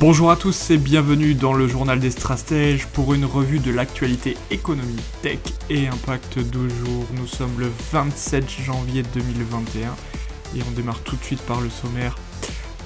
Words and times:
Bonjour 0.00 0.30
à 0.30 0.36
tous 0.36 0.70
et 0.70 0.78
bienvenue 0.78 1.34
dans 1.34 1.52
le 1.52 1.66
journal 1.66 1.98
des 1.98 2.12
stratèges 2.12 2.86
pour 2.86 3.14
une 3.14 3.24
revue 3.24 3.58
de 3.58 3.72
l'actualité 3.72 4.36
économie, 4.48 5.02
tech 5.22 5.40
et 5.70 5.88
impact 5.88 6.38
du 6.38 6.70
jour. 6.70 7.04
Nous 7.16 7.26
sommes 7.26 7.58
le 7.58 7.68
27 7.90 8.48
janvier 8.48 9.02
2021 9.12 9.88
et 10.56 10.62
on 10.68 10.70
démarre 10.70 11.00
tout 11.00 11.16
de 11.16 11.24
suite 11.24 11.42
par 11.42 11.60
le 11.60 11.68
sommaire. 11.68 12.14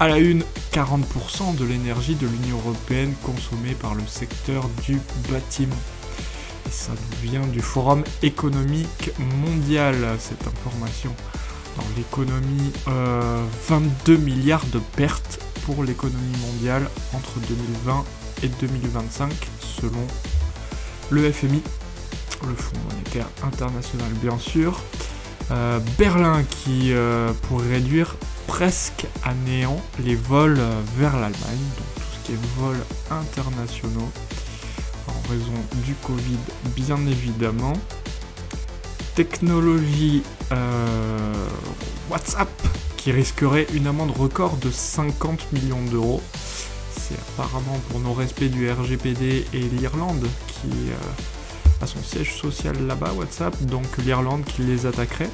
À 0.00 0.08
la 0.08 0.16
une, 0.16 0.42
40% 0.72 1.54
de 1.56 1.66
l'énergie 1.66 2.14
de 2.14 2.26
l'Union 2.26 2.56
Européenne 2.64 3.12
consommée 3.22 3.74
par 3.74 3.94
le 3.94 4.06
secteur 4.06 4.70
du 4.82 4.98
bâtiment. 5.30 5.76
Et 6.66 6.70
ça 6.70 6.92
vient 7.22 7.46
du 7.46 7.60
Forum 7.60 8.04
économique 8.22 9.10
mondial, 9.18 9.96
cette 10.18 10.46
information. 10.46 11.14
Dans 11.76 11.84
l'économie, 11.94 12.72
22 13.68 14.14
euh, 14.14 14.18
milliards 14.18 14.66
de 14.72 14.80
pertes 14.96 15.40
pour 15.64 15.84
l'économie 15.84 16.36
mondiale 16.40 16.88
entre 17.14 17.38
2020 17.48 18.04
et 18.42 18.48
2025 18.48 19.32
selon 19.60 20.06
le 21.10 21.30
FMI, 21.30 21.62
le 22.48 22.54
Fonds 22.54 22.76
monétaire 22.90 23.26
international 23.42 24.10
bien 24.22 24.38
sûr. 24.38 24.80
Euh, 25.50 25.80
Berlin 25.98 26.44
qui 26.44 26.92
euh, 26.92 27.32
pourrait 27.48 27.74
réduire 27.74 28.16
presque 28.46 29.06
à 29.24 29.34
néant 29.34 29.80
les 30.04 30.14
vols 30.14 30.58
euh, 30.58 30.80
vers 30.96 31.14
l'Allemagne, 31.14 31.32
donc 31.76 31.94
tout 31.96 32.02
ce 32.12 32.26
qui 32.26 32.32
est 32.32 32.38
vols 32.56 32.82
internationaux 33.10 34.10
en 35.08 35.30
raison 35.30 35.52
du 35.84 35.94
Covid 35.94 36.38
bien 36.76 37.06
évidemment. 37.06 37.74
Technologie 39.14 40.22
WhatsApp 42.08 42.48
qui 43.02 43.10
risquerait 43.10 43.66
une 43.74 43.88
amende 43.88 44.12
record 44.16 44.56
de 44.58 44.70
50 44.70 45.52
millions 45.52 45.82
d'euros. 45.90 46.22
C'est 46.96 47.18
apparemment 47.18 47.80
pour 47.88 47.98
nos 47.98 48.12
respects 48.12 48.44
du 48.44 48.70
RGPD 48.70 49.44
et 49.52 49.58
l'Irlande 49.58 50.24
qui 50.46 50.68
euh, 50.68 51.82
a 51.82 51.86
son 51.88 52.00
siège 52.00 52.36
social 52.36 52.76
là-bas, 52.86 53.12
WhatsApp, 53.14 53.60
donc 53.64 53.86
l'Irlande 53.98 54.44
qui 54.44 54.62
les 54.62 54.86
attaquerait. 54.86 55.30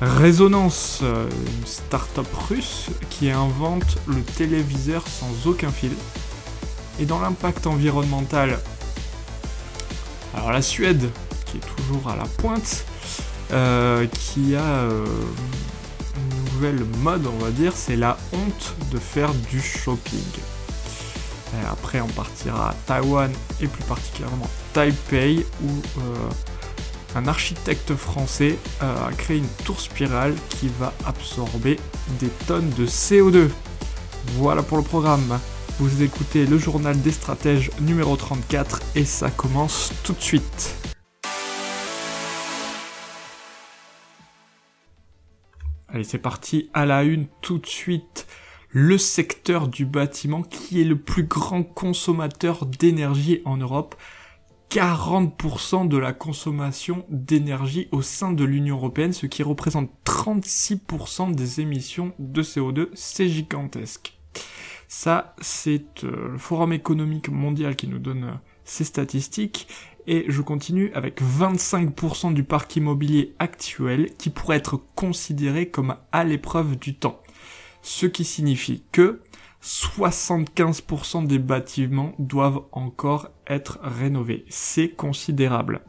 Résonance, 0.00 0.98
euh, 1.04 1.28
une 1.30 1.66
start-up 1.66 2.26
russe 2.48 2.90
qui 3.08 3.30
invente 3.30 3.98
le 4.08 4.20
téléviseur 4.22 5.04
sans 5.06 5.48
aucun 5.48 5.70
fil. 5.70 5.92
Et 6.98 7.06
dans 7.06 7.20
l'impact 7.20 7.68
environnemental, 7.68 8.58
alors 10.34 10.50
la 10.50 10.62
Suède, 10.62 11.08
qui 11.46 11.58
est 11.58 11.76
toujours 11.76 12.10
à 12.10 12.16
la 12.16 12.24
pointe, 12.24 12.84
euh, 13.52 14.08
qui 14.08 14.56
a 14.56 14.88
mode, 16.72 17.26
on 17.26 17.44
va 17.44 17.50
dire, 17.50 17.72
c'est 17.74 17.96
la 17.96 18.16
honte 18.32 18.74
de 18.90 18.98
faire 18.98 19.32
du 19.50 19.60
shopping. 19.60 20.18
Et 21.54 21.66
après, 21.70 22.00
on 22.00 22.08
partira 22.08 22.70
à 22.70 22.74
Taïwan 22.86 23.30
et 23.60 23.66
plus 23.66 23.84
particulièrement 23.84 24.48
Taipei 24.72 25.46
où 25.62 26.00
euh, 26.00 26.30
un 27.14 27.28
architecte 27.28 27.94
français 27.94 28.58
euh, 28.82 29.08
a 29.08 29.12
créé 29.12 29.38
une 29.38 29.48
tour 29.64 29.80
spirale 29.80 30.34
qui 30.48 30.68
va 30.80 30.92
absorber 31.06 31.78
des 32.18 32.30
tonnes 32.46 32.70
de 32.70 32.86
CO2. 32.86 33.48
Voilà 34.36 34.62
pour 34.62 34.78
le 34.78 34.82
programme. 34.82 35.38
Vous 35.78 36.02
écoutez 36.02 36.46
le 36.46 36.58
journal 36.58 37.00
des 37.00 37.12
stratèges 37.12 37.70
numéro 37.80 38.16
34 38.16 38.80
et 38.96 39.04
ça 39.04 39.30
commence 39.30 39.92
tout 40.02 40.12
de 40.12 40.22
suite. 40.22 40.93
Allez, 45.94 46.02
c'est 46.02 46.18
parti 46.18 46.70
à 46.74 46.86
la 46.86 47.04
une 47.04 47.28
tout 47.40 47.58
de 47.58 47.68
suite. 47.68 48.26
Le 48.70 48.98
secteur 48.98 49.68
du 49.68 49.86
bâtiment 49.86 50.42
qui 50.42 50.80
est 50.80 50.84
le 50.84 50.98
plus 50.98 51.22
grand 51.22 51.62
consommateur 51.62 52.66
d'énergie 52.66 53.42
en 53.44 53.58
Europe. 53.58 53.94
40% 54.70 55.86
de 55.86 55.96
la 55.96 56.12
consommation 56.12 57.04
d'énergie 57.10 57.86
au 57.92 58.02
sein 58.02 58.32
de 58.32 58.42
l'Union 58.42 58.74
Européenne, 58.74 59.12
ce 59.12 59.26
qui 59.26 59.44
représente 59.44 59.88
36% 60.04 61.32
des 61.32 61.60
émissions 61.60 62.12
de 62.18 62.42
CO2. 62.42 62.88
C'est 62.94 63.28
gigantesque. 63.28 64.18
Ça, 64.88 65.36
c'est 65.40 66.02
euh, 66.02 66.30
le 66.32 66.38
Forum 66.38 66.72
économique 66.72 67.28
mondial 67.28 67.76
qui 67.76 67.86
nous 67.86 68.00
donne 68.00 68.24
euh, 68.24 68.34
ces 68.64 68.82
statistiques. 68.82 69.68
Et 70.06 70.26
je 70.28 70.42
continue 70.42 70.90
avec 70.94 71.22
25% 71.22 72.34
du 72.34 72.44
parc 72.44 72.76
immobilier 72.76 73.34
actuel 73.38 74.10
qui 74.18 74.28
pourrait 74.30 74.58
être 74.58 74.78
considéré 74.94 75.68
comme 75.68 75.96
à 76.12 76.24
l'épreuve 76.24 76.76
du 76.76 76.94
temps. 76.94 77.22
Ce 77.82 78.06
qui 78.06 78.24
signifie 78.24 78.82
que 78.92 79.20
75% 79.62 81.26
des 81.26 81.38
bâtiments 81.38 82.12
doivent 82.18 82.62
encore 82.72 83.30
être 83.46 83.78
rénovés. 83.82 84.44
C'est 84.48 84.90
considérable. 84.90 85.80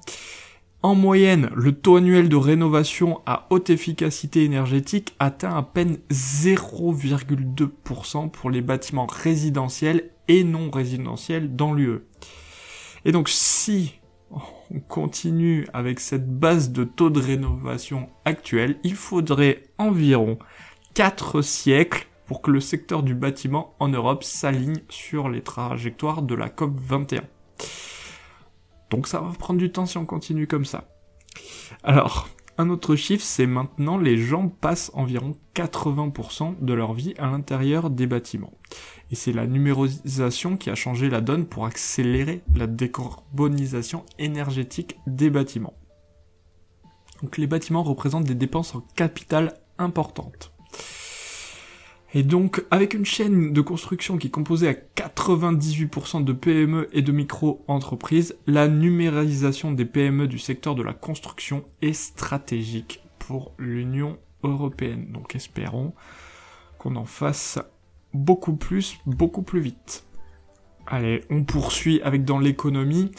En 0.82 0.96
moyenne, 0.96 1.50
le 1.56 1.74
taux 1.74 1.98
annuel 1.98 2.30
de 2.30 2.36
rénovation 2.36 3.22
à 3.26 3.48
haute 3.50 3.72
efficacité 3.72 4.44
énergétique 4.44 5.16
atteint 5.20 5.58
à 5.58 5.64
peine 5.64 5.98
0,2% 6.12 8.30
pour 8.30 8.52
les 8.52 8.62
bâtiments 8.62 9.08
résidentiels 9.08 10.12
et 10.28 10.44
non 10.44 10.70
résidentiels 10.70 11.56
dans 11.56 11.74
l'UE. 11.74 12.02
Et 13.04 13.12
donc 13.12 13.30
si 13.30 13.96
on 14.32 14.80
continue 14.88 15.68
avec 15.74 16.00
cette 16.00 16.28
base 16.28 16.72
de 16.72 16.84
taux 16.84 17.10
de 17.10 17.20
rénovation 17.20 18.10
actuelle, 18.26 18.80
il 18.84 18.96
faudrait 18.96 19.64
environ 19.78 20.40
4 20.94 21.42
siècles 21.42 22.08
pour 22.26 22.42
que 22.42 22.52
le 22.52 22.60
secteur 22.60 23.04
du 23.04 23.14
bâtiment 23.14 23.76
en 23.80 23.88
Europe 23.88 24.24
s'aligne 24.24 24.82
sur 24.90 25.30
les 25.30 25.42
trajectoires 25.42 26.22
de 26.22 26.36
la 26.36 26.50
COP 26.50 26.74
21. 26.80 27.24
Donc 28.90 29.08
ça 29.08 29.20
va 29.20 29.32
prendre 29.38 29.60
du 29.60 29.72
temps 29.72 29.86
si 29.86 29.98
on 29.98 30.06
continue 30.06 30.48
comme 30.48 30.66
ça. 30.66 30.86
Alors, 31.84 32.28
un 32.58 32.70
autre 32.70 32.96
chiffre, 32.96 33.24
c'est 33.24 33.48
maintenant 33.48 33.98
les 33.98 34.18
gens 34.18 34.48
passent 34.48 34.92
environ 34.94 35.36
80% 35.56 36.56
de 36.62 36.74
leur 36.74 36.94
vie 36.94 37.14
à 37.18 37.28
l'intérieur 37.28 37.90
des 37.90 38.08
bâtiments. 38.08 38.54
Et 39.12 39.16
c'est 39.16 39.34
la 39.34 39.46
numérisation 39.46 40.58
qui 40.58 40.70
a 40.70 40.76
changé 40.76 41.10
la 41.10 41.22
donne 41.22 41.46
pour 41.46 41.66
accélérer 41.66 42.42
la 42.56 42.68
décarbonisation 42.68 44.04
énergétique 44.20 44.98
des 45.06 45.30
bâtiments. 45.30 45.74
Donc 47.22 47.38
les 47.38 47.48
bâtiments 47.48 47.84
représentent 47.84 48.26
des 48.26 48.36
dépenses 48.36 48.76
en 48.76 48.82
capital 48.96 49.54
importantes. 49.78 50.55
Et 52.18 52.24
donc, 52.24 52.64
avec 52.72 52.94
une 52.94 53.04
chaîne 53.04 53.52
de 53.52 53.60
construction 53.60 54.18
qui 54.18 54.28
est 54.28 54.32
composée 54.32 54.70
à 54.70 54.74
98% 54.74 56.24
de 56.24 56.32
PME 56.32 56.88
et 56.94 57.02
de 57.02 57.12
micro-entreprises, 57.12 58.38
la 58.48 58.70
numérisation 58.70 59.74
des 59.74 59.84
PME 59.84 60.30
du 60.30 60.40
secteur 60.40 60.76
de 60.76 60.82
la 60.82 60.94
construction 60.94 61.66
est 61.82 61.92
stratégique 61.92 63.04
pour 63.20 63.52
l'Union 63.60 64.18
européenne. 64.44 65.08
Donc 65.12 65.36
espérons 65.36 65.94
qu'on 66.78 66.96
en 66.96 67.04
fasse 67.04 67.60
beaucoup 68.14 68.56
plus, 68.56 68.98
beaucoup 69.06 69.42
plus 69.42 69.60
vite. 69.60 70.06
Allez, 70.88 71.22
on 71.30 71.44
poursuit 71.44 72.02
avec 72.02 72.24
dans 72.24 72.40
l'économie 72.40 73.12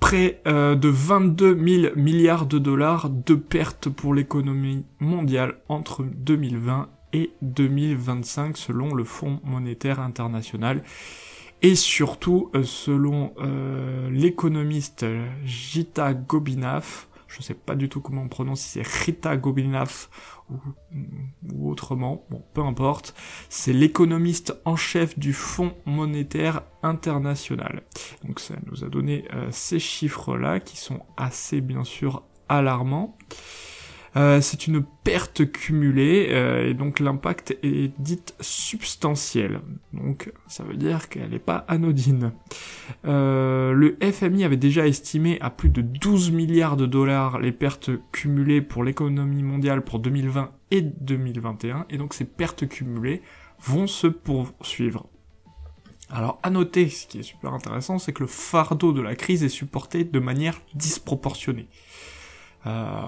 près 0.00 0.42
euh, 0.48 0.74
de 0.74 0.88
22 0.88 1.64
000 1.64 1.94
milliards 1.94 2.46
de 2.46 2.58
dollars 2.58 3.08
de 3.08 3.36
pertes 3.36 3.88
pour 3.88 4.14
l'économie 4.14 4.84
mondiale 4.98 5.60
entre 5.68 6.02
2020 6.02 6.88
et 7.16 7.32
2025 7.40 8.56
selon 8.58 8.94
le 8.94 9.04
Fonds 9.04 9.40
monétaire 9.42 10.00
international. 10.00 10.82
Et 11.62 11.74
surtout, 11.74 12.50
euh, 12.54 12.62
selon 12.62 13.32
euh, 13.38 14.10
l'économiste 14.10 15.06
Gita 15.44 16.12
Gobinath, 16.12 17.08
je 17.26 17.40
sais 17.40 17.54
pas 17.54 17.74
du 17.74 17.88
tout 17.88 18.00
comment 18.00 18.22
on 18.22 18.28
prononce, 18.28 18.60
si 18.60 18.68
c'est 18.68 18.86
Rita 18.86 19.36
Gobinath 19.38 20.10
ou, 20.50 20.58
ou, 21.52 21.70
autrement, 21.70 22.24
bon, 22.30 22.42
peu 22.52 22.60
importe, 22.60 23.14
c'est 23.48 23.72
l'économiste 23.72 24.54
en 24.66 24.76
chef 24.76 25.18
du 25.18 25.32
Fonds 25.32 25.74
monétaire 25.86 26.62
international. 26.82 27.82
Donc 28.24 28.38
ça 28.38 28.54
nous 28.66 28.84
a 28.84 28.88
donné 28.88 29.24
euh, 29.32 29.48
ces 29.50 29.78
chiffres-là 29.78 30.60
qui 30.60 30.76
sont 30.76 31.00
assez 31.16 31.62
bien 31.62 31.84
sûr 31.84 32.22
alarmants. 32.50 33.16
Euh, 34.16 34.40
c'est 34.40 34.66
une 34.66 34.82
perte 34.82 35.50
cumulée 35.52 36.28
euh, 36.30 36.70
et 36.70 36.74
donc 36.74 37.00
l'impact 37.00 37.56
est 37.62 37.92
dit 38.00 38.22
substantiel. 38.40 39.60
Donc 39.92 40.32
ça 40.46 40.64
veut 40.64 40.76
dire 40.76 41.10
qu'elle 41.10 41.30
n'est 41.30 41.38
pas 41.38 41.66
anodine. 41.68 42.32
Euh, 43.04 43.72
le 43.72 43.98
FMI 44.00 44.44
avait 44.44 44.56
déjà 44.56 44.86
estimé 44.86 45.38
à 45.40 45.50
plus 45.50 45.68
de 45.68 45.82
12 45.82 46.30
milliards 46.30 46.78
de 46.78 46.86
dollars 46.86 47.40
les 47.40 47.52
pertes 47.52 47.90
cumulées 48.10 48.62
pour 48.62 48.84
l'économie 48.84 49.42
mondiale 49.42 49.82
pour 49.82 49.98
2020 49.98 50.50
et 50.70 50.80
2021 50.80 51.86
et 51.90 51.98
donc 51.98 52.14
ces 52.14 52.24
pertes 52.24 52.66
cumulées 52.66 53.20
vont 53.60 53.86
se 53.86 54.06
poursuivre. 54.06 55.08
Alors 56.08 56.38
à 56.42 56.48
noter, 56.48 56.88
ce 56.88 57.06
qui 57.06 57.18
est 57.18 57.24
super 57.24 57.52
intéressant, 57.52 57.98
c'est 57.98 58.12
que 58.12 58.22
le 58.22 58.28
fardeau 58.28 58.92
de 58.92 59.02
la 59.02 59.14
crise 59.14 59.44
est 59.44 59.50
supporté 59.50 60.04
de 60.04 60.20
manière 60.20 60.62
disproportionnée. 60.74 61.68
Euh, 62.64 63.02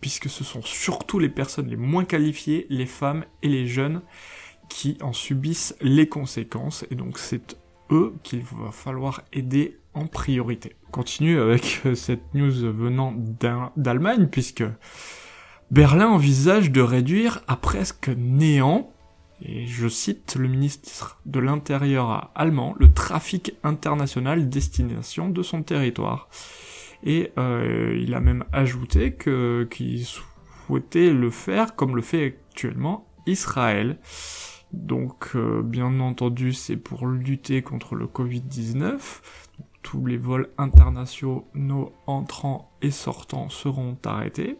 puisque 0.00 0.28
ce 0.28 0.44
sont 0.44 0.62
surtout 0.62 1.18
les 1.18 1.28
personnes 1.28 1.68
les 1.68 1.76
moins 1.76 2.04
qualifiées, 2.04 2.66
les 2.70 2.86
femmes 2.86 3.24
et 3.42 3.48
les 3.48 3.66
jeunes, 3.66 4.02
qui 4.68 4.98
en 5.00 5.12
subissent 5.12 5.76
les 5.80 6.08
conséquences, 6.08 6.84
et 6.90 6.94
donc 6.94 7.18
c'est 7.18 7.56
eux 7.90 8.14
qu'il 8.22 8.42
va 8.42 8.72
falloir 8.72 9.22
aider 9.32 9.78
en 9.94 10.06
priorité. 10.06 10.76
On 10.88 10.90
continue 10.90 11.38
avec 11.38 11.82
euh, 11.86 11.94
cette 11.94 12.34
news 12.34 12.72
venant 12.72 13.14
d'Allemagne, 13.76 14.28
puisque 14.30 14.64
Berlin 15.70 16.08
envisage 16.08 16.70
de 16.70 16.80
réduire 16.80 17.42
à 17.46 17.56
presque 17.56 18.08
néant 18.08 18.92
et 19.44 19.66
je 19.66 19.88
cite 19.88 20.36
le 20.36 20.48
ministre 20.48 21.18
de 21.26 21.40
l'Intérieur 21.40 22.30
allemand, 22.34 22.74
le 22.78 22.92
trafic 22.92 23.54
international 23.64 24.48
destination 24.48 25.28
de 25.28 25.42
son 25.42 25.62
territoire. 25.62 26.28
Et 27.04 27.32
euh, 27.38 27.98
il 28.00 28.14
a 28.14 28.20
même 28.20 28.44
ajouté 28.52 29.16
qu'il 29.16 30.06
souhaitait 30.06 31.12
le 31.12 31.30
faire 31.30 31.74
comme 31.74 31.96
le 31.96 32.02
fait 32.02 32.26
actuellement 32.26 33.06
Israël. 33.26 33.98
Donc 34.72 35.32
euh, 35.34 35.62
bien 35.62 36.00
entendu 36.00 36.52
c'est 36.52 36.76
pour 36.76 37.06
lutter 37.06 37.62
contre 37.62 37.94
le 37.94 38.06
Covid-19. 38.06 38.98
Tous 39.82 40.06
les 40.06 40.16
vols 40.16 40.48
internationaux 40.58 41.92
entrants 42.06 42.70
et 42.82 42.92
sortants 42.92 43.48
seront 43.48 43.98
arrêtés. 44.04 44.56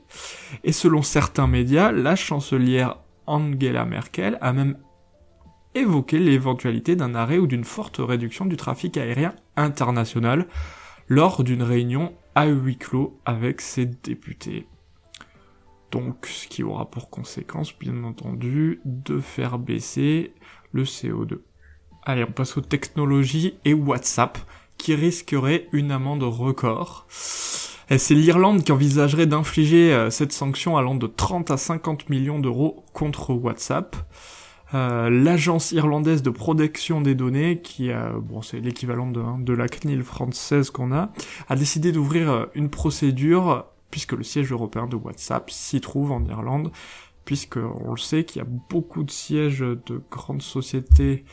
Et 0.64 0.72
selon 0.72 1.02
certains 1.02 1.46
médias, 1.46 1.92
la 1.92 2.16
chancelière 2.16 2.98
Angela 3.26 3.84
Merkel 3.84 4.36
a 4.40 4.52
même 4.52 4.76
évoqué 5.74 6.18
l'éventualité 6.18 6.96
d'un 6.96 7.14
arrêt 7.14 7.38
ou 7.38 7.46
d'une 7.46 7.64
forte 7.64 7.98
réduction 7.98 8.46
du 8.46 8.56
trafic 8.56 8.96
aérien 8.96 9.34
international 9.56 10.46
lors 11.12 11.44
d'une 11.44 11.62
réunion 11.62 12.14
à 12.34 12.46
huis 12.46 12.78
clos 12.78 13.20
avec 13.26 13.60
ses 13.60 13.84
députés. 13.84 14.66
Donc, 15.90 16.24
ce 16.24 16.48
qui 16.48 16.62
aura 16.62 16.90
pour 16.90 17.10
conséquence, 17.10 17.78
bien 17.78 18.02
entendu, 18.04 18.80
de 18.86 19.20
faire 19.20 19.58
baisser 19.58 20.32
le 20.72 20.84
CO2. 20.84 21.40
Allez, 22.02 22.24
on 22.24 22.32
passe 22.32 22.56
aux 22.56 22.62
technologies 22.62 23.58
et 23.66 23.74
WhatsApp, 23.74 24.38
qui 24.78 24.94
risquerait 24.94 25.68
une 25.72 25.90
amende 25.90 26.22
record. 26.22 27.06
C'est 27.10 28.14
l'Irlande 28.14 28.64
qui 28.64 28.72
envisagerait 28.72 29.26
d'infliger 29.26 29.92
euh, 29.92 30.08
cette 30.08 30.32
sanction 30.32 30.78
allant 30.78 30.94
de 30.94 31.06
30 31.06 31.50
à 31.50 31.58
50 31.58 32.08
millions 32.08 32.38
d'euros 32.38 32.86
contre 32.94 33.34
WhatsApp. 33.34 33.96
Euh, 34.74 35.10
l'agence 35.10 35.72
irlandaise 35.72 36.22
de 36.22 36.30
protection 36.30 37.00
des 37.00 37.14
données, 37.14 37.60
qui 37.60 37.90
a, 37.90 38.12
bon, 38.12 38.42
c'est 38.42 38.60
l'équivalent 38.60 39.10
de, 39.10 39.20
hein, 39.20 39.38
la 39.46 39.68
CNIL 39.68 40.02
française 40.02 40.70
qu'on 40.70 40.92
a, 40.92 41.12
a 41.48 41.56
décidé 41.56 41.92
d'ouvrir 41.92 42.30
euh, 42.30 42.46
une 42.54 42.70
procédure 42.70 43.66
puisque 43.90 44.12
le 44.12 44.24
siège 44.24 44.50
européen 44.50 44.86
de 44.86 44.96
WhatsApp 44.96 45.50
s'y 45.50 45.80
trouve 45.80 46.12
en 46.12 46.24
Irlande, 46.24 46.72
puisque 47.24 47.58
on 47.58 47.92
le 47.92 47.98
sait 47.98 48.24
qu'il 48.24 48.40
y 48.40 48.44
a 48.44 48.48
beaucoup 48.70 49.04
de 49.04 49.10
sièges 49.10 49.60
de 49.60 50.02
grandes 50.10 50.42
sociétés 50.42 51.24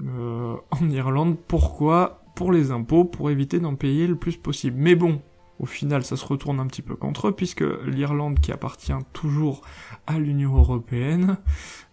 euh, 0.00 0.54
en 0.70 0.88
Irlande. 0.88 1.36
Pourquoi? 1.48 2.22
Pour 2.36 2.52
les 2.52 2.70
impôts, 2.70 3.04
pour 3.04 3.30
éviter 3.30 3.58
d'en 3.58 3.74
payer 3.74 4.06
le 4.06 4.14
plus 4.14 4.36
possible. 4.36 4.76
Mais 4.78 4.94
bon, 4.94 5.20
au 5.58 5.66
final, 5.66 6.04
ça 6.04 6.16
se 6.16 6.24
retourne 6.24 6.60
un 6.60 6.66
petit 6.66 6.82
peu 6.82 6.94
contre 6.94 7.28
eux, 7.28 7.32
puisque 7.32 7.64
l'Irlande, 7.84 8.40
qui 8.40 8.52
appartient 8.52 8.92
toujours 9.12 9.62
à 10.06 10.18
l'Union 10.18 10.56
européenne, 10.56 11.38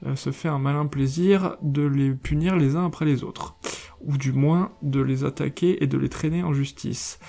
euh, 0.06 0.16
se 0.16 0.32
fait 0.32 0.50
un 0.50 0.60
malin 0.60 0.86
plaisir 0.86 1.58
de 1.62 1.84
les 1.84 2.12
punir 2.12 2.56
les 2.56 2.76
uns 2.76 2.86
après 2.86 3.06
les 3.06 3.24
autres, 3.24 3.56
ou 4.02 4.18
du 4.18 4.34
moins 4.34 4.72
de 4.82 5.02
les 5.02 5.24
attaquer 5.24 5.84
et 5.84 5.88
de 5.88 5.98
les 5.98 6.10
traîner 6.10 6.44
en 6.44 6.54
justice. 6.54 7.20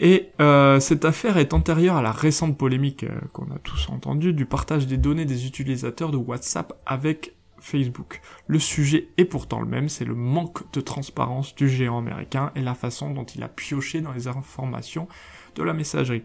Et 0.00 0.30
euh, 0.40 0.80
cette 0.80 1.04
affaire 1.04 1.36
est 1.36 1.54
antérieure 1.54 1.96
à 1.96 2.02
la 2.02 2.12
récente 2.12 2.58
polémique 2.58 3.04
euh, 3.04 3.20
qu'on 3.32 3.50
a 3.52 3.58
tous 3.58 3.88
entendue 3.90 4.32
du 4.32 4.46
partage 4.46 4.86
des 4.86 4.96
données 4.96 5.24
des 5.24 5.46
utilisateurs 5.46 6.10
de 6.10 6.16
WhatsApp 6.16 6.72
avec 6.84 7.36
Facebook. 7.64 8.20
Le 8.46 8.58
sujet 8.58 9.08
est 9.16 9.24
pourtant 9.24 9.60
le 9.60 9.66
même, 9.66 9.88
c'est 9.88 10.04
le 10.04 10.14
manque 10.14 10.70
de 10.72 10.82
transparence 10.82 11.54
du 11.54 11.68
géant 11.68 11.98
américain 11.98 12.52
et 12.54 12.60
la 12.60 12.74
façon 12.74 13.10
dont 13.10 13.24
il 13.24 13.42
a 13.42 13.48
pioché 13.48 14.02
dans 14.02 14.12
les 14.12 14.28
informations 14.28 15.08
de 15.54 15.62
la 15.62 15.72
messagerie. 15.72 16.24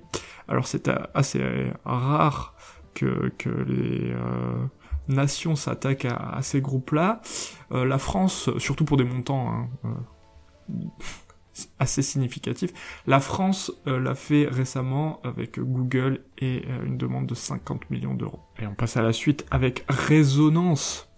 Alors 0.49 0.67
c'est 0.67 0.89
assez 1.13 1.71
rare 1.85 2.55
que, 2.93 3.31
que 3.37 3.49
les 3.49 4.11
euh, 4.11 4.65
nations 5.07 5.55
s'attaquent 5.55 6.05
à, 6.05 6.41
ces 6.41 6.59
groupes-là. 6.59 7.21
Euh, 7.71 7.85
la 7.85 7.97
France, 7.97 8.49
surtout 8.57 8.83
pour 8.83 8.97
des 8.97 9.05
montants 9.05 9.49
hein, 9.49 9.69
euh, 9.85 10.75
assez 11.79 12.01
significatifs, 12.01 12.71
la 13.07 13.19
France 13.19 13.71
l'a 13.85 14.15
fait 14.15 14.47
récemment 14.49 15.19
avec 15.23 15.59
Google 15.59 16.23
et 16.37 16.63
une 16.85 16.97
demande 16.97 17.25
de 17.25 17.35
50 17.35 17.89
millions 17.89 18.13
d'euros. 18.13 18.39
Et 18.59 18.67
on 18.67 18.75
passe 18.75 18.95
à 18.95 19.01
la 19.01 19.11
suite 19.11 19.45
avec 19.51 19.83
Résonance. 19.89 21.08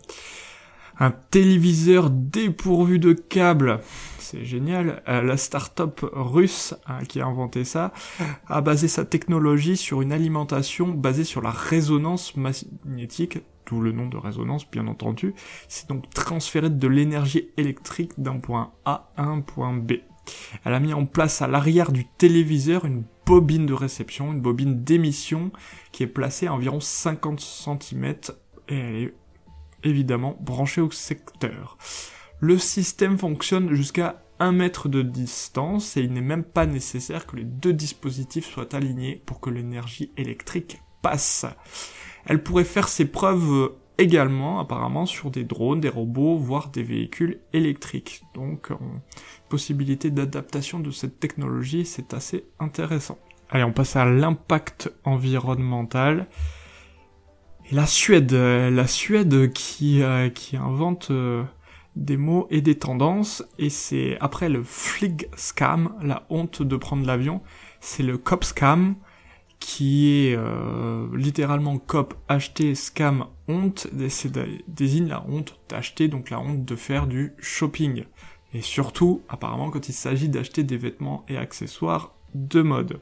Un 1.01 1.11
téléviseur 1.11 2.09
dépourvu 2.09 2.99
de 2.99 3.11
câbles 3.11 3.81
c'est 4.31 4.45
génial. 4.45 5.03
Euh, 5.09 5.21
la 5.21 5.35
start-up 5.35 6.05
russe 6.13 6.73
hein, 6.87 7.03
qui 7.03 7.19
a 7.19 7.25
inventé 7.25 7.65
ça 7.65 7.91
a 8.47 8.61
basé 8.61 8.87
sa 8.87 9.03
technologie 9.03 9.75
sur 9.75 10.01
une 10.01 10.13
alimentation 10.13 10.87
basée 10.87 11.25
sur 11.25 11.41
la 11.41 11.49
résonance 11.49 12.37
magnétique, 12.37 13.39
d'où 13.65 13.81
le 13.81 13.91
nom 13.91 14.07
de 14.07 14.15
résonance 14.15 14.69
bien 14.69 14.87
entendu. 14.87 15.33
C'est 15.67 15.89
donc 15.89 16.09
transférer 16.11 16.69
de 16.69 16.87
l'énergie 16.87 17.49
électrique 17.57 18.13
d'un 18.17 18.37
point 18.37 18.71
A 18.85 19.11
à 19.17 19.23
un 19.23 19.41
point 19.41 19.73
B. 19.73 19.93
Elle 20.63 20.73
a 20.73 20.79
mis 20.79 20.93
en 20.93 21.05
place 21.05 21.41
à 21.41 21.47
l'arrière 21.47 21.91
du 21.91 22.05
téléviseur 22.05 22.85
une 22.85 23.03
bobine 23.25 23.65
de 23.65 23.73
réception, 23.73 24.31
une 24.31 24.39
bobine 24.39 24.81
d'émission 24.83 25.51
qui 25.91 26.03
est 26.03 26.07
placée 26.07 26.47
à 26.47 26.53
environ 26.53 26.79
50 26.79 27.41
cm 27.41 28.05
et 28.69 28.77
elle 28.77 28.95
est 28.95 29.13
évidemment 29.83 30.37
branchée 30.39 30.81
au 30.81 30.91
secteur. 30.91 31.77
Le 32.39 32.57
système 32.57 33.17
fonctionne 33.17 33.73
jusqu'à 33.73 34.23
1 34.39 34.51
mètre 34.51 34.89
de 34.89 35.03
distance 35.03 35.95
et 35.97 36.01
il 36.01 36.13
n'est 36.13 36.21
même 36.21 36.43
pas 36.43 36.65
nécessaire 36.65 37.27
que 37.27 37.35
les 37.35 37.43
deux 37.43 37.73
dispositifs 37.73 38.49
soient 38.49 38.75
alignés 38.75 39.21
pour 39.25 39.39
que 39.39 39.51
l'énergie 39.51 40.11
électrique 40.17 40.81
passe. 41.01 41.45
Elle 42.25 42.41
pourrait 42.41 42.63
faire 42.63 42.87
ses 42.87 43.05
preuves 43.05 43.71
également 43.97 44.59
apparemment 44.59 45.05
sur 45.05 45.29
des 45.29 45.43
drones, 45.43 45.79
des 45.79 45.89
robots, 45.89 46.37
voire 46.37 46.69
des 46.69 46.83
véhicules 46.83 47.39
électriques. 47.53 48.23
Donc 48.33 48.69
possibilité 49.49 50.09
d'adaptation 50.09 50.79
de 50.79 50.89
cette 50.89 51.19
technologie, 51.19 51.85
c'est 51.85 52.13
assez 52.13 52.45
intéressant. 52.59 53.19
Allez, 53.49 53.63
on 53.63 53.73
passe 53.73 53.95
à 53.95 54.05
l'impact 54.05 54.91
environnemental. 55.03 56.27
La 57.71 57.85
Suède, 57.85 58.33
la 58.33 58.85
Suède 58.85 59.53
qui, 59.53 60.03
euh, 60.03 60.29
invente 60.55 61.09
euh, 61.09 61.43
des 61.95 62.17
mots 62.17 62.45
et 62.49 62.59
des 62.59 62.75
tendances, 62.75 63.45
et 63.57 63.69
c'est 63.69 64.17
après 64.19 64.49
le 64.49 64.61
flig 64.61 65.29
scam, 65.37 65.95
la 66.01 66.25
honte 66.29 66.61
de 66.61 66.75
prendre 66.75 67.05
l'avion, 67.05 67.41
c'est 67.79 68.03
le 68.03 68.17
cop 68.17 68.43
scam, 68.43 68.95
qui 69.59 70.09
est 70.09 70.35
euh, 70.35 71.07
littéralement 71.15 71.77
cop 71.77 72.13
acheter 72.27 72.75
scam 72.75 73.27
honte, 73.47 73.87
désigne 74.67 75.07
la 75.07 75.25
honte 75.29 75.57
d'acheter, 75.69 76.09
donc 76.09 76.29
la 76.29 76.41
honte 76.41 76.65
de 76.65 76.75
faire 76.75 77.07
du 77.07 77.31
shopping. 77.39 78.03
Et 78.53 78.61
surtout, 78.61 79.21
apparemment, 79.29 79.69
quand 79.69 79.87
il 79.87 79.93
s'agit 79.93 80.27
d'acheter 80.27 80.63
des 80.63 80.75
vêtements 80.75 81.25
et 81.29 81.37
accessoires 81.37 82.15
de 82.35 82.61
mode. 82.61 82.99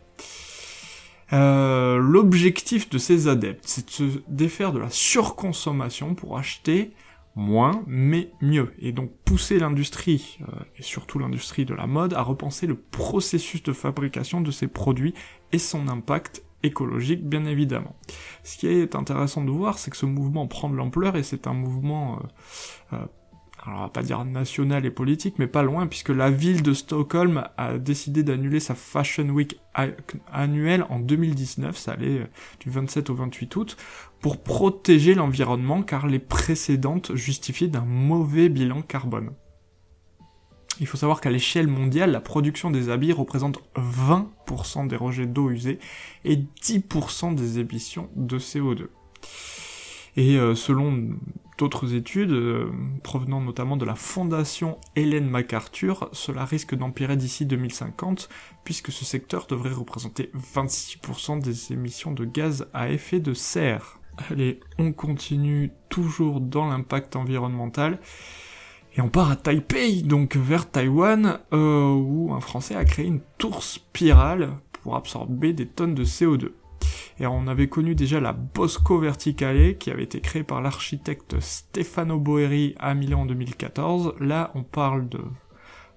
Euh, 1.34 1.98
L'objectif 1.98 2.90
de 2.90 2.98
ces 2.98 3.28
adeptes, 3.28 3.66
c'est 3.68 3.86
de 3.86 3.92
se 3.92 4.04
défaire 4.28 4.72
de 4.72 4.80
la 4.80 4.90
surconsommation 4.90 6.16
pour 6.16 6.38
acheter 6.38 6.92
moins, 7.36 7.84
mais 7.88 8.32
mieux, 8.42 8.74
et 8.80 8.92
donc 8.92 9.12
pousser 9.24 9.60
l'industrie, 9.60 10.40
euh, 10.42 10.60
et 10.78 10.84
surtout 10.84 11.20
l'industrie 11.20 11.66
de 11.66 11.74
la 11.74 11.88
mode, 11.88 12.14
à 12.14 12.22
repenser 12.22 12.68
le 12.68 12.76
processus 12.76 13.64
de 13.64 13.74
fabrication 13.74 14.42
de 14.42 14.52
ces 14.52 14.68
produits 14.68 15.14
et 15.52 15.60
son 15.60 15.88
impact 15.88 16.44
écologique, 16.64 17.24
bien 17.28 17.46
évidemment. 17.46 17.96
Ce 18.44 18.58
qui 18.58 18.68
est 18.68 18.96
intéressant 18.96 19.44
de 19.44 19.52
voir, 19.52 19.78
c'est 19.78 19.92
que 19.92 19.98
ce 19.98 20.06
mouvement 20.06 20.48
prend 20.48 20.70
de 20.70 20.76
l'ampleur, 20.76 21.16
et 21.16 21.24
c'est 21.24 21.48
un 21.48 21.54
mouvement 21.54 22.20
euh, 22.20 22.98
euh, 22.98 23.06
alors 23.66 23.80
on 23.80 23.82
va 23.84 23.89
pas 23.89 24.04
dire 24.04 24.24
nationale 24.24 24.86
et 24.86 24.92
politique, 24.92 25.36
mais 25.38 25.48
pas 25.48 25.63
loin, 25.63 25.88
puisque 25.88 26.10
la 26.10 26.32
ville 26.32 26.63
de 26.63 26.74
Stockholm 26.74 27.48
a 27.58 27.78
décidé 27.78 28.24
d'annuler 28.24 28.60
sa 28.60 28.75
Fashion 28.75 29.28
Week 29.30 29.60
annuelle 30.32 30.86
en 30.89 31.00
2019, 31.00 31.78
ça 31.78 31.94
allait 31.94 32.20
euh, 32.20 32.28
du 32.62 32.70
27 32.70 33.10
au 33.10 33.16
28 33.16 33.56
août, 33.58 33.78
pour 34.22 34.42
protéger 34.42 35.13
l'environnement, 35.13 35.84
car 35.84 36.08
les 36.08 36.20
précédentes 36.20 37.16
justifiaient 37.16 37.68
d'un 37.68 37.86
mauvais 37.86 38.50
bilan 38.50 38.82
carbone. 38.82 39.32
Il 40.80 40.88
faut 40.88 40.98
savoir 40.98 41.20
qu'à 41.20 41.30
l'échelle 41.30 41.68
mondiale, 41.68 42.12
la 42.12 42.22
production 42.22 42.72
des 42.72 42.89
habits 42.89 43.12
représente 43.12 43.60
20% 43.75 44.88
des 44.88 44.96
rejets 44.96 45.25
d'eau 45.25 45.50
usée 45.50 45.80
et 46.24 46.38
10% 46.38 47.36
des 47.36 47.60
émissions 47.60 48.10
de 48.16 48.39
CO2. 48.39 48.88
Et 50.20 50.36
euh, 50.38 50.54
selon 50.54 51.12
d'autres 51.58 51.96
études, 51.96 52.34
euh, 52.34 52.70
provenant 53.04 53.40
notamment 53.40 53.78
de 53.78 53.86
la 53.86 53.96
fondation 53.96 54.78
Hélène 54.98 55.30
MacArthur, 55.30 56.10
cela 56.12 56.44
risque 56.44 56.76
d'empirer 56.76 57.16
d'ici 57.16 57.46
2050, 57.46 58.28
puisque 58.66 58.92
ce 58.92 59.06
secteur 59.06 59.48
devrait 59.48 59.72
représenter 59.72 60.30
26% 60.54 61.42
des 61.42 61.72
émissions 61.72 62.12
de 62.12 62.26
gaz 62.26 62.68
à 62.74 62.90
effet 62.90 63.22
de 63.22 63.34
serre. 63.34 64.02
Allez, 64.30 64.60
on 64.78 64.92
continue 64.92 65.72
toujours 65.88 66.42
dans 66.42 66.68
l'impact 66.68 67.16
environnemental. 67.16 68.00
Et 68.98 69.00
on 69.02 69.08
part 69.08 69.32
à 69.32 69.38
Taipei, 69.38 70.02
donc 70.02 70.36
vers 70.36 70.70
Taïwan, 70.70 71.40
euh, 71.54 71.94
où 71.94 72.34
un 72.34 72.42
Français 72.42 72.76
a 72.76 72.84
créé 72.84 73.06
une 73.06 73.22
tour 73.38 73.64
spirale 73.64 74.50
pour 74.84 74.98
absorber 74.98 75.54
des 75.54 75.66
tonnes 75.66 75.96
de 75.96 76.04
CO2. 76.04 76.52
Et 77.20 77.28
on 77.28 77.48
avait 77.48 77.68
connu 77.68 77.96
déjà 77.96 78.20
la 78.20 78.32
Bosco 78.32 78.98
Verticale 79.00 79.78
qui 79.78 79.92
avait 79.92 80.04
été 80.04 80.22
créée 80.22 80.44
par 80.44 80.62
l'architecte 80.62 81.40
Stefano 81.40 82.18
Boeri 82.18 82.76
à 82.80 82.94
Milan 82.94 83.22
en 83.22 83.26
2014. 83.26 84.16
Là, 84.20 84.52
on 84.56 84.64
parle 84.64 85.10
de 85.10 85.20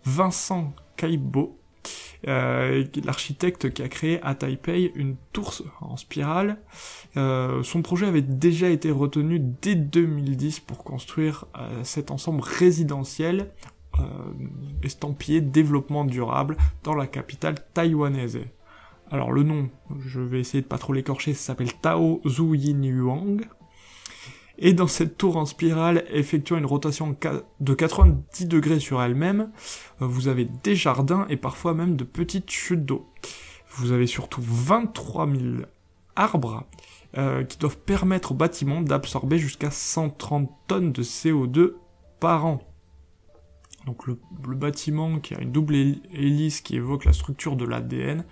Vincent 0.04 0.74
Caibo, 0.96 1.58
euh, 2.28 2.84
l'architecte 3.04 3.72
qui 3.72 3.82
a 3.82 3.88
créé 3.88 4.20
à 4.22 4.34
Taipei 4.34 4.92
une 4.96 5.16
tour 5.32 5.54
en 5.80 5.96
spirale. 5.96 6.58
Euh, 7.16 7.62
son 7.62 7.82
projet 7.82 8.06
avait 8.06 8.22
déjà 8.22 8.68
été 8.68 8.90
retenu 8.90 9.38
dès 9.38 9.76
2010 9.76 10.60
pour 10.60 10.78
construire 10.78 11.46
euh, 11.56 11.84
cet 11.84 12.10
ensemble 12.10 12.42
résidentiel 12.42 13.50
estampillé 14.82 15.42
développement 15.42 16.04
durable 16.04 16.56
dans 16.82 16.94
la 16.94 17.06
capitale 17.06 17.56
taïwanaise. 17.74 18.40
Alors 19.12 19.30
le 19.30 19.42
nom, 19.42 19.68
je 20.06 20.22
vais 20.22 20.40
essayer 20.40 20.62
de 20.62 20.66
pas 20.66 20.78
trop 20.78 20.94
l'écorcher, 20.94 21.34
ça 21.34 21.48
s'appelle 21.48 21.74
Tao 21.74 22.22
Zhu 22.26 22.56
Yin 22.56 22.82
Yuang. 22.82 23.42
Et 24.58 24.72
dans 24.72 24.86
cette 24.86 25.18
tour 25.18 25.36
en 25.36 25.44
spirale, 25.44 26.06
effectuant 26.08 26.56
une 26.56 26.64
rotation 26.64 27.14
de 27.60 27.74
90 27.74 28.46
degrés 28.46 28.80
sur 28.80 29.02
elle-même, 29.02 29.50
vous 29.98 30.28
avez 30.28 30.46
des 30.46 30.74
jardins 30.74 31.26
et 31.28 31.36
parfois 31.36 31.74
même 31.74 31.94
de 31.94 32.04
petites 32.04 32.50
chutes 32.50 32.86
d'eau. 32.86 33.06
Vous 33.72 33.92
avez 33.92 34.06
surtout 34.06 34.40
23 34.42 35.28
000 35.30 35.42
arbres 36.16 36.64
euh, 37.18 37.44
qui 37.44 37.58
doivent 37.58 37.80
permettre 37.80 38.32
au 38.32 38.34
bâtiment 38.34 38.80
d'absorber 38.80 39.36
jusqu'à 39.36 39.70
130 39.70 40.50
tonnes 40.68 40.92
de 40.92 41.02
CO2 41.02 41.74
par 42.18 42.46
an. 42.46 42.62
Donc 43.84 44.06
le, 44.06 44.16
bâtiment 44.54 45.20
qui 45.20 45.34
a 45.34 45.40
une 45.40 45.52
double 45.52 45.74
hélice 45.74 46.62
qui 46.62 46.76
évoque 46.76 47.04
la 47.04 47.12
structure 47.12 47.56
de 47.56 47.66
l'ADN 47.66 48.24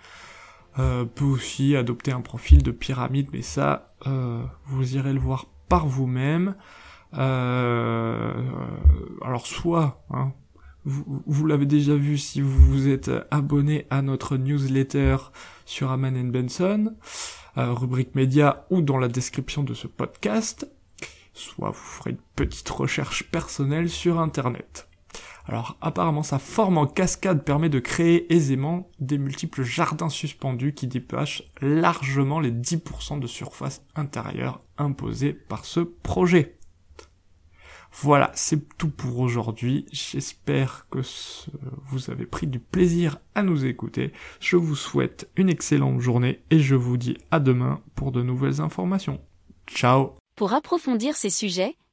euh, 0.80 1.04
peut 1.04 1.26
aussi 1.26 1.76
adopter 1.76 2.10
un 2.10 2.22
profil 2.22 2.62
de 2.62 2.70
pyramide, 2.70 3.28
mais 3.34 3.42
ça, 3.42 3.94
euh, 4.06 4.42
vous 4.64 4.96
irez 4.96 5.12
le 5.12 5.20
voir 5.20 5.46
par 5.68 5.86
vous-même. 5.86 6.54
Euh, 7.18 8.32
alors 9.20 9.46
soit, 9.46 10.02
hein, 10.10 10.32
vous, 10.86 11.22
vous 11.26 11.46
l'avez 11.46 11.66
déjà 11.66 11.94
vu 11.94 12.16
si 12.16 12.40
vous 12.40 12.58
vous 12.66 12.88
êtes 12.88 13.10
abonné 13.30 13.86
à 13.90 14.00
notre 14.00 14.38
newsletter 14.38 15.16
sur 15.66 15.90
Aman 15.90 16.30
Benson, 16.30 16.94
rubrique 17.56 18.14
média 18.14 18.64
ou 18.70 18.80
dans 18.80 18.96
la 18.96 19.08
description 19.08 19.62
de 19.62 19.74
ce 19.74 19.86
podcast, 19.86 20.66
soit 21.34 21.70
vous 21.70 21.74
ferez 21.74 22.10
une 22.10 22.16
petite 22.36 22.70
recherche 22.70 23.24
personnelle 23.30 23.90
sur 23.90 24.18
Internet. 24.18 24.89
Alors 25.50 25.76
apparemment 25.80 26.22
sa 26.22 26.38
forme 26.38 26.78
en 26.78 26.86
cascade 26.86 27.42
permet 27.42 27.68
de 27.68 27.80
créer 27.80 28.32
aisément 28.32 28.88
des 29.00 29.18
multiples 29.18 29.64
jardins 29.64 30.08
suspendus 30.08 30.74
qui 30.74 30.86
dépassent 30.86 31.42
largement 31.60 32.38
les 32.38 32.52
10% 32.52 33.18
de 33.18 33.26
surface 33.26 33.82
intérieure 33.96 34.60
imposés 34.78 35.32
par 35.32 35.64
ce 35.64 35.80
projet. 35.80 36.56
Voilà, 37.92 38.30
c'est 38.32 38.78
tout 38.78 38.90
pour 38.90 39.18
aujourd'hui. 39.18 39.86
J'espère 39.90 40.86
que 40.88 41.00
vous 41.88 42.12
avez 42.12 42.26
pris 42.26 42.46
du 42.46 42.60
plaisir 42.60 43.18
à 43.34 43.42
nous 43.42 43.64
écouter. 43.64 44.12
Je 44.38 44.54
vous 44.54 44.76
souhaite 44.76 45.28
une 45.34 45.50
excellente 45.50 45.98
journée 45.98 46.44
et 46.52 46.60
je 46.60 46.76
vous 46.76 46.96
dis 46.96 47.16
à 47.32 47.40
demain 47.40 47.80
pour 47.96 48.12
de 48.12 48.22
nouvelles 48.22 48.60
informations. 48.60 49.20
Ciao 49.66 50.14
Pour 50.36 50.52
approfondir 50.52 51.16
ces 51.16 51.30
sujets, 51.30 51.74